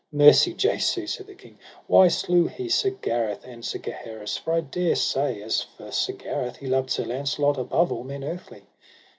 [0.11, 4.61] Mercy Jesu, said the king, why slew he Sir Gareth and Sir Gaheris, for I
[4.61, 8.63] dare say as for Sir Gareth he loved Sir Launcelot above all men earthly.